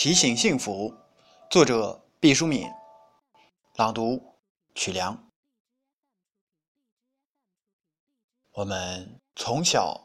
[0.00, 0.94] 提醒幸福，
[1.50, 2.70] 作者毕淑敏，
[3.74, 4.22] 朗读
[4.72, 5.28] 曲良。
[8.52, 10.00] 我们从小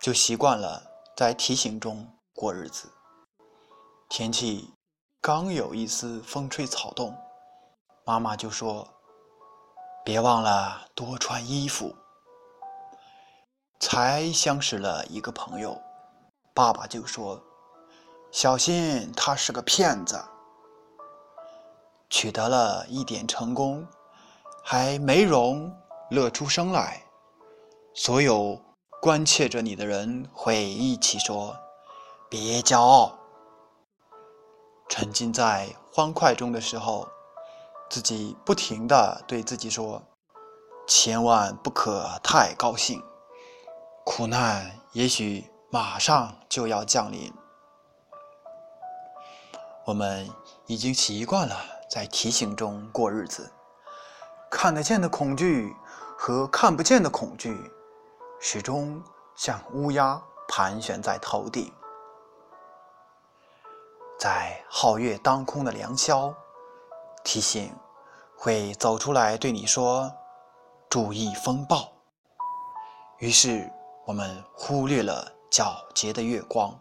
[0.00, 0.82] 就习惯了
[1.16, 2.92] 在提醒中过日子。
[4.08, 4.74] 天气
[5.20, 7.16] 刚有一丝风吹草动，
[8.04, 8.92] 妈妈就说
[10.04, 11.94] ：“别忘了多穿衣服。”
[13.78, 15.80] 才相识了一个朋友，
[16.52, 17.40] 爸爸就说
[18.30, 20.22] ：“小心，他是个骗子。”
[22.10, 23.86] 取得了一点成功，
[24.64, 25.70] 还没容
[26.10, 27.02] 乐出声来，
[27.92, 28.60] 所有
[29.02, 31.56] 关切着你的人会一起说
[32.30, 33.18] ：“别骄傲。”
[34.88, 37.06] 沉浸在欢快中的时候，
[37.90, 40.02] 自己不停的对自己说
[40.88, 43.02] ：“千万不可太高兴。”
[44.02, 47.30] 苦难也许马上就要降临，
[49.88, 50.30] 我们
[50.66, 51.56] 已经习惯了
[51.90, 53.50] 在提醒中过日子。
[54.50, 55.74] 看得见的恐惧
[56.18, 57.58] 和看不见的恐惧，
[58.38, 59.02] 始终
[59.34, 61.72] 像乌鸦盘旋在头顶。
[64.18, 66.34] 在皓月当空的良宵，
[67.24, 67.74] 提醒
[68.36, 70.12] 会走出来对你说
[70.90, 71.90] ：“注意风暴。”
[73.20, 73.72] 于是。
[74.04, 76.74] 我们忽略了皎洁的月光，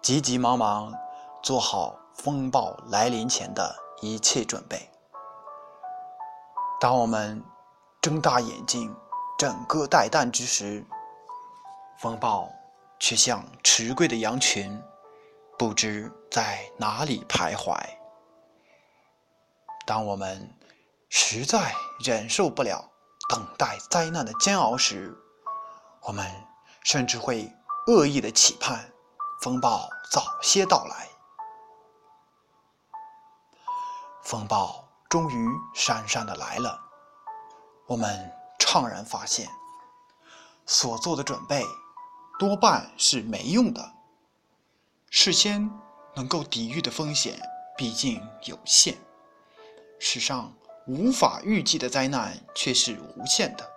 [0.00, 0.94] 急急忙忙
[1.42, 4.90] 做好风暴来临前的一切准备。
[6.80, 7.42] 当我们
[8.00, 8.94] 睁大眼睛，
[9.38, 10.84] 整个待旦之时，
[11.98, 12.50] 风暴
[12.98, 14.80] 却像迟归的羊群，
[15.58, 17.74] 不知在哪里徘徊。
[19.86, 20.54] 当我们
[21.08, 22.90] 实在忍受不了
[23.28, 25.16] 等待灾难的煎熬时，
[26.02, 26.26] 我们
[26.82, 27.50] 甚至会
[27.86, 28.92] 恶意的期盼
[29.42, 31.08] 风暴早些到来。
[34.24, 36.80] 风暴终于姗姗的来了，
[37.86, 39.48] 我们怅然发现，
[40.64, 41.62] 所做的准备
[42.38, 43.92] 多半是没用的。
[45.10, 45.70] 事先
[46.14, 47.38] 能够抵御的风险
[47.76, 48.96] 毕竟有限，
[50.00, 50.52] 世上
[50.86, 53.70] 无法预计的灾难却是无限的。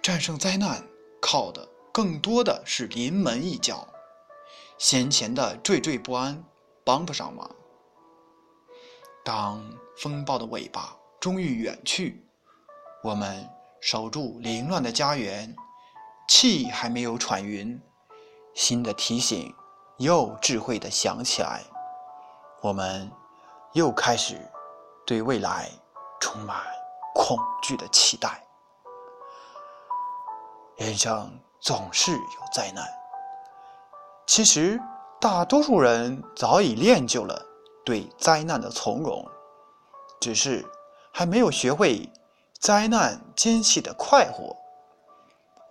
[0.00, 0.86] 战胜灾难，
[1.20, 3.88] 靠的更多的是临门一脚，
[4.78, 6.44] 先前的惴惴不安
[6.84, 7.50] 帮不上忙。
[9.26, 9.60] 当
[9.96, 12.24] 风暴的尾巴终于远去，
[13.02, 13.44] 我们
[13.80, 15.52] 守住凌乱的家园，
[16.28, 17.76] 气还没有喘匀，
[18.54, 19.52] 新的提醒
[19.96, 21.64] 又智慧的响起来，
[22.60, 23.10] 我们
[23.72, 24.38] 又开始
[25.04, 25.68] 对未来
[26.20, 26.64] 充满
[27.12, 28.40] 恐惧的期待。
[30.76, 32.20] 人生总是有
[32.54, 32.86] 灾难。
[34.24, 34.80] 其实，
[35.20, 37.44] 大多数人早已练就了
[37.86, 39.24] 对灾难的从容，
[40.20, 40.66] 只是
[41.12, 42.10] 还没有学会
[42.58, 44.56] 灾难间隙的快活。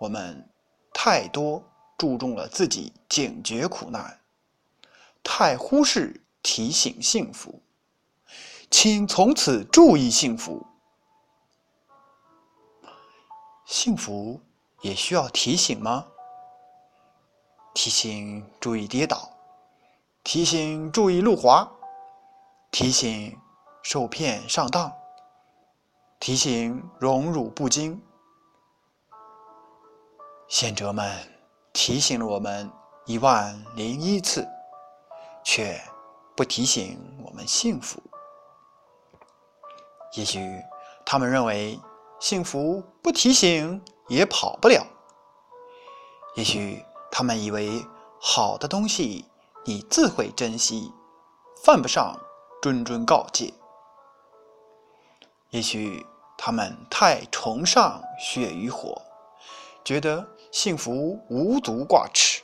[0.00, 0.48] 我们
[0.94, 1.62] 太多
[1.98, 4.18] 注重了自己警觉苦难，
[5.22, 7.60] 太忽视提醒幸福。
[8.70, 10.66] 请从此注意幸福，
[13.66, 14.40] 幸福。
[14.82, 16.06] 也需要提醒吗？
[17.74, 19.30] 提醒注意跌倒，
[20.22, 21.68] 提醒注意路滑，
[22.78, 23.34] 提醒
[23.82, 24.92] 受骗上当，
[26.20, 27.98] 提醒荣辱不惊。
[30.46, 31.10] 贤哲们
[31.72, 32.70] 提醒了我们
[33.06, 34.46] 一万零一次，
[35.42, 35.80] 却
[36.36, 37.98] 不提醒我们幸福。
[40.12, 40.62] 也许
[41.06, 41.80] 他们认为
[42.20, 43.82] 幸福不提醒。
[44.08, 44.86] 也跑不了。
[46.34, 47.82] 也许他们以为
[48.20, 49.24] 好的东西
[49.64, 50.92] 你自会珍惜，
[51.64, 52.16] 犯不上
[52.66, 53.54] 谆谆告诫。
[55.50, 56.04] 也许
[56.36, 59.00] 他们太崇尚血与火，
[59.84, 62.42] 觉得幸福无足挂齿。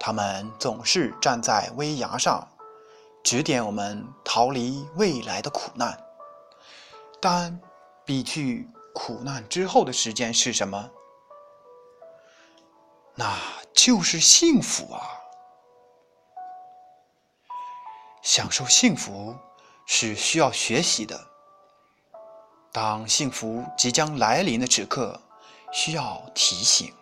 [0.00, 2.48] 他们总是站在危崖上，
[3.22, 6.02] 指点我们逃离未来的苦难，
[7.20, 7.60] 但
[8.04, 8.68] 比去。
[8.98, 10.90] 苦难之后的时间是什么？
[13.14, 13.30] 那
[13.74, 15.20] 就是幸福啊！
[18.36, 19.34] 享受幸福
[19.86, 21.18] 是需要学习的。
[22.70, 25.18] 当幸福即将来临的时刻，
[25.72, 26.92] 需要提醒。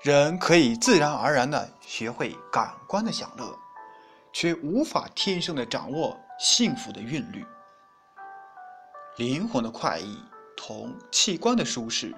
[0.00, 3.54] 人可以自然而然的学会感官的享乐，
[4.32, 7.44] 却无法天生的掌握幸福的韵律。
[9.18, 10.18] 灵魂的快意。
[10.56, 12.14] 同器官的舒适，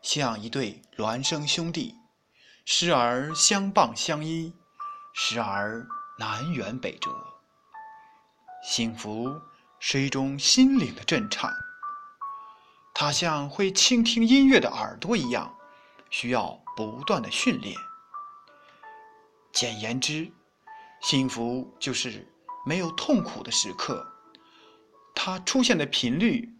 [0.00, 1.94] 像一对孪生兄弟，
[2.64, 4.54] 时而相傍相依，
[5.14, 5.86] 时而
[6.18, 7.10] 南辕北辙。
[8.62, 9.40] 幸福
[9.78, 11.52] 是一种心灵的震颤，
[12.92, 15.54] 它像会倾听音乐的耳朵一样，
[16.10, 17.76] 需要不断的训练。
[19.52, 20.30] 简言之，
[21.00, 22.26] 幸福就是
[22.66, 24.04] 没有痛苦的时刻，
[25.14, 26.52] 它出现的频率，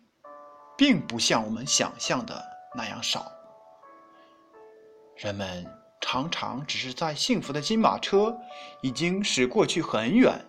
[0.76, 2.42] 并不像我们想象的
[2.76, 3.30] 那样少。
[5.16, 5.66] 人们
[6.00, 8.36] 常常只是在幸福的金马车
[8.82, 10.44] 已经驶过去很远，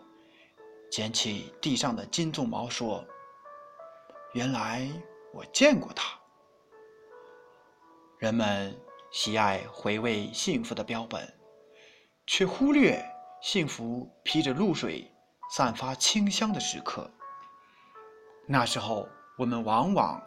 [0.91, 3.05] 捡起地上的金鬃毛说
[4.33, 4.89] ：“原来
[5.33, 6.17] 我见过它。”
[8.19, 8.75] 人们
[9.11, 11.35] 喜爱回味幸福的标本。
[12.31, 13.03] 却忽略
[13.41, 15.11] 幸福披着露水、
[15.49, 17.09] 散发清香的时刻。
[18.45, 20.21] 那时候，我们往往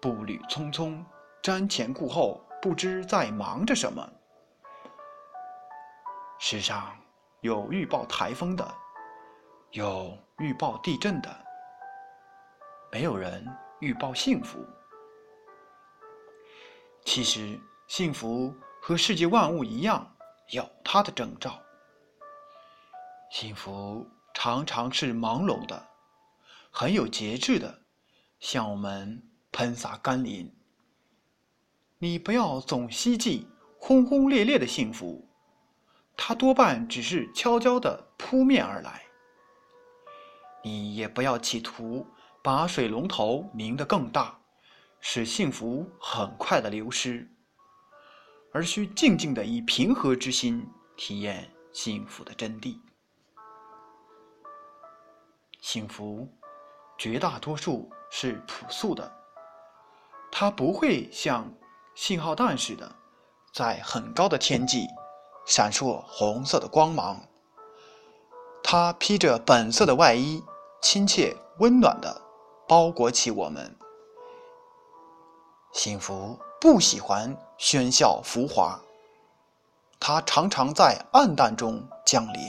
[0.00, 1.04] 步履匆匆、
[1.42, 4.10] 瞻前顾后，不知在忙着什么。
[6.44, 6.92] 世上
[7.42, 8.74] 有预报台风的，
[9.70, 11.32] 有预报地震的，
[12.90, 13.46] 没有人
[13.78, 14.58] 预报幸福。
[17.04, 17.56] 其实，
[17.86, 20.04] 幸福和世界万物一样。
[20.50, 21.62] 有它的征兆。
[23.30, 24.04] 幸福
[24.34, 25.88] 常常是朦胧的，
[26.72, 27.82] 很有节制的，
[28.40, 29.22] 向我们
[29.52, 30.52] 喷洒甘霖。
[31.98, 33.46] 你不要总希冀
[33.78, 35.24] 轰轰烈烈的幸福，
[36.16, 39.02] 它多半只是悄悄的扑面而来。
[40.62, 42.06] 你也不要企图
[42.42, 44.38] 把水龙头拧得更大，
[45.00, 47.28] 使幸福很快的流失。
[48.52, 52.78] 而需静静的以平和之心体验幸福的真谛。
[55.60, 56.28] 幸福，
[56.98, 59.10] 绝大多数是朴素的，
[60.30, 61.50] 它不会像
[61.94, 62.94] 信号弹似的，
[63.52, 64.86] 在很高的天际
[65.44, 67.20] 闪烁红色的光芒。
[68.62, 70.42] 它披着本色的外衣，
[70.80, 72.22] 亲切温暖的
[72.68, 73.76] 包裹起我们。
[75.72, 76.38] 幸福。
[76.62, 78.80] 不喜欢喧嚣浮华，
[79.98, 82.40] 它常常在暗淡中降临。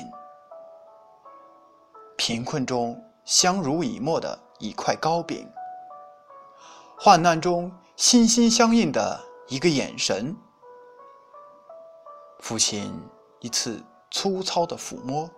[2.15, 5.51] 贫困中相濡以沫的一块糕饼，
[6.95, 10.37] 患难中心心相印的一个眼神，
[12.43, 12.93] 父亲
[13.39, 13.81] 一次
[14.11, 15.29] 粗糙的抚摸，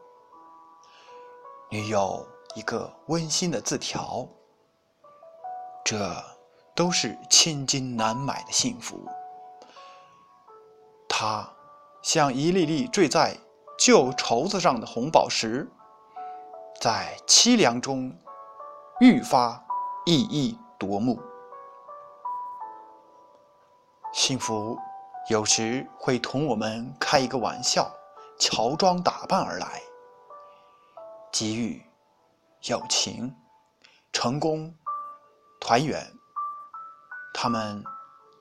[1.69, 2.25] 女友
[2.55, 4.27] 一个温馨的字条，
[5.85, 5.95] 这。
[6.75, 8.99] 都是千金难买的幸福。
[11.07, 11.49] 它
[12.01, 13.37] 像一粒粒坠在
[13.79, 15.65] 旧绸子上的红宝石，
[16.81, 18.13] 在凄凉中
[18.99, 19.65] 愈发
[20.05, 21.17] 熠熠夺目。
[24.11, 24.77] 幸福
[25.27, 27.91] 有时会同我们开一个玩笑，
[28.37, 29.81] 乔装打扮而来。
[31.31, 31.83] 机遇、
[32.65, 33.35] 友情、
[34.13, 34.71] 成功、
[35.59, 36.05] 团圆。
[37.33, 37.83] 他们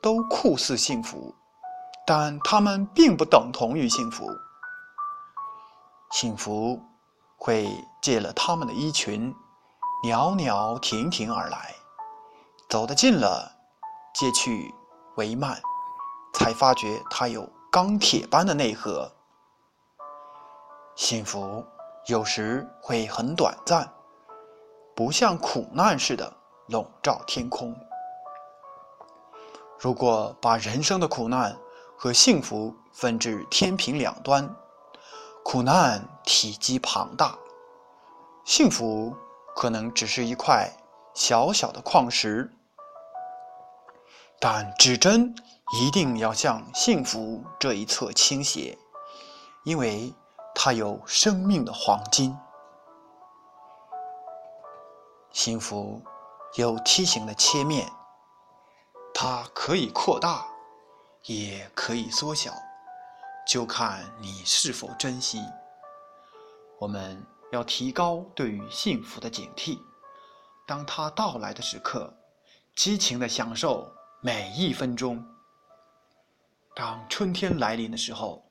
[0.03, 1.35] 都酷似幸福，
[2.07, 4.29] 但他们并不等同于幸福。
[6.13, 6.81] 幸福
[7.37, 7.67] 会
[8.03, 9.35] 借了他们的衣裙，
[10.05, 11.75] 袅袅婷婷而来，
[12.69, 13.51] 走得近了，
[14.15, 14.73] 借去
[15.17, 15.61] 为慢，
[16.35, 19.11] 才发觉它有钢铁般的内核。
[20.97, 21.65] 幸福
[22.07, 23.91] 有时会很短暂，
[24.95, 26.33] 不像苦难似的
[26.69, 27.75] 笼罩天空。
[29.79, 31.57] 如果把人生的苦难
[31.97, 34.55] 和幸福分至天平两端，
[35.43, 37.37] 苦难体积庞大，
[38.45, 39.17] 幸福
[39.57, 40.71] 可能只是一块
[41.13, 42.54] 小小的矿石。
[44.41, 45.35] 但指针
[45.81, 48.79] 一定要向幸福这一侧倾斜，
[49.65, 50.13] 因为
[50.55, 52.37] 它有生命的黄金。
[55.31, 56.03] 幸福
[56.55, 57.91] 有梯形的切面。
[59.17, 60.45] 它可以扩大，
[61.23, 62.53] 也可以缩小，
[63.47, 65.41] 就看你是否珍惜。
[66.81, 69.79] 我们要提高对于幸福的警惕，
[70.67, 72.13] 当它到来的时刻，
[72.75, 73.89] 激情的享受
[74.27, 75.23] 每一分钟。
[76.75, 78.43] 当春天来临的时候，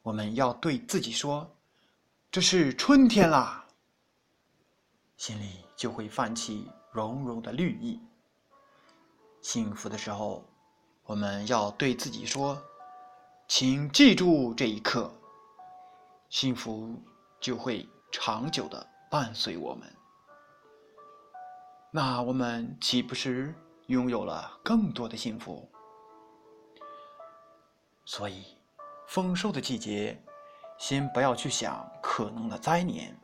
[0.00, 1.56] 我们要对自己说
[2.30, 3.66] ：“这是春天啦！”
[5.18, 8.00] 心里就会泛起融融的绿意。
[9.42, 10.48] 幸福的时候，
[11.02, 12.56] 我们要对自己说
[13.48, 15.12] ：“请记住这一刻，
[16.30, 16.94] 幸福
[17.40, 19.92] 就会长久的伴随我们。”
[21.90, 23.52] 那我们岂不是
[23.88, 25.66] 拥有了更多的幸福？
[28.04, 28.44] 所以，
[29.06, 30.22] 丰收的季节
[30.78, 33.18] 先不要去想可能的灾年，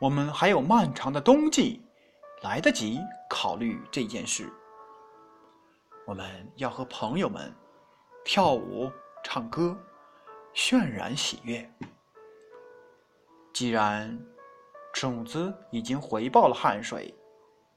[0.00, 1.80] 我们还有漫长的冬季，
[2.42, 3.00] 来得及
[3.30, 4.52] 考虑这件事。
[6.04, 7.54] 我们要和朋友们
[8.24, 8.90] 跳舞、
[9.22, 9.78] 唱歌，
[10.52, 11.72] 渲染喜悦。
[13.52, 14.18] 既然
[14.92, 17.14] 种子已经回报了汗水，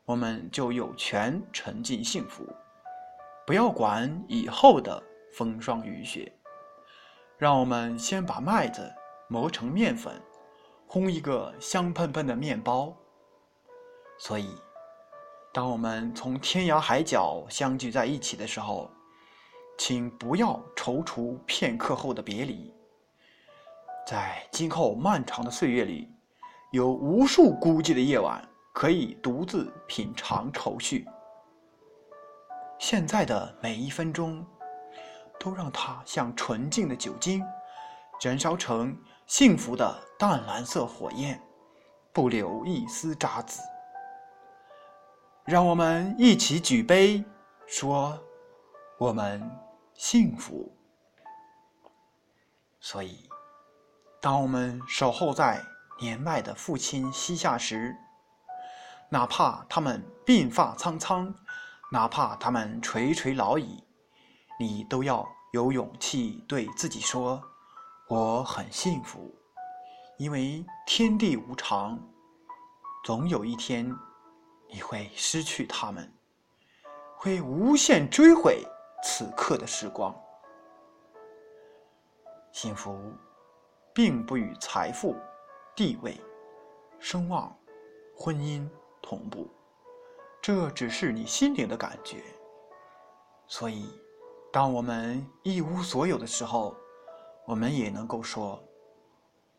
[0.09, 2.43] 我们就有权沉浸幸福。
[3.45, 4.99] 不要管以后的
[5.31, 6.33] 风霜雨雪。
[7.37, 8.91] 让我们先把麦子
[9.27, 10.19] 磨成面粉，
[10.87, 12.91] 烘一个香喷喷的面包。
[14.17, 14.49] 所以，
[15.53, 18.89] 当我们从天涯海角相聚在一起的时候，
[19.77, 22.73] 请不要踌躇片刻后的别离。
[24.07, 26.09] 在今后漫长的岁月里，
[26.71, 31.05] 有无数孤寂的夜晚可以独自品尝愁绪。
[32.77, 34.45] 现在的每一分钟。
[35.41, 37.41] 都让它像纯净的酒精，
[38.21, 38.93] 燃烧成
[39.25, 41.41] 幸福的淡蓝色火焰，
[42.11, 43.63] 不留一丝渣滓。
[45.45, 47.23] 让我们一起举杯，
[47.65, 48.21] 说
[48.97, 49.49] 我们
[49.93, 50.69] 幸福。
[52.81, 53.29] 所以，
[54.19, 55.63] 当我们守候在
[56.01, 57.95] 年迈的父亲膝下时，
[59.11, 61.33] 哪怕他们鬓发苍苍，
[61.91, 63.83] 哪怕他们垂垂老矣。
[64.59, 67.41] 你都要有勇气对自己说
[68.07, 69.33] ：“我很幸福，
[70.17, 71.99] 因为天地无常，
[73.03, 73.91] 总有一天
[74.69, 76.13] 你会失去他们，
[77.15, 78.63] 会无限追悔
[79.03, 80.15] 此刻的时光。
[82.51, 83.11] 幸福
[83.93, 85.15] 并不与财富、
[85.75, 86.19] 地位、
[86.99, 87.57] 声望、
[88.15, 88.69] 婚姻
[89.09, 89.47] 同步，
[90.39, 92.17] 这只是你心灵的感觉，
[93.47, 93.89] 所以。”
[94.51, 96.75] 当我们一无所有的时候，
[97.45, 98.59] 我们也能够说：“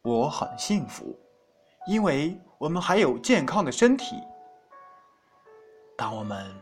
[0.03, 1.17] 我很幸福，
[1.87, 4.17] 因为我们还有健康的身体。”
[5.97, 6.53] 当我们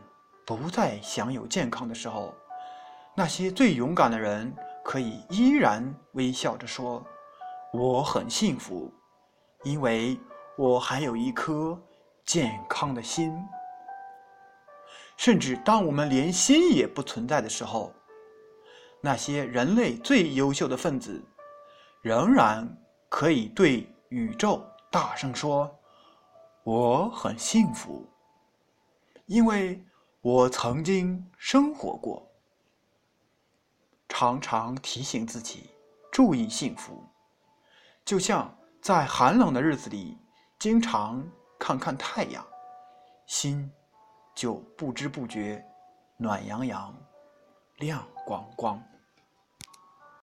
[0.45, 2.31] 不再享有健康的时候，
[3.15, 7.03] 那些最勇敢的人可以依然微笑着说
[7.73, 8.93] ：“我很幸福，
[9.63, 10.19] 因为
[10.55, 11.75] 我还有一颗
[12.29, 13.33] 健康的心。”
[15.17, 17.91] 甚至当我们连心也不存在的时候，
[19.01, 21.19] 那些人类最优秀的分子，
[22.01, 22.77] 仍然
[23.09, 25.69] 可以对宇宙大声说
[26.63, 28.07] ：“我很幸福，
[29.25, 29.83] 因为
[30.21, 32.25] 我曾经生活过。”
[34.07, 35.69] 常常提醒自己
[36.11, 37.03] 注意幸福，
[38.05, 40.17] 就像在寒冷的日子里，
[40.57, 41.29] 经常
[41.59, 42.43] 看看太阳，
[43.25, 43.69] 心
[44.33, 45.63] 就不知不觉
[46.17, 46.95] 暖洋洋、
[47.75, 48.81] 亮光光。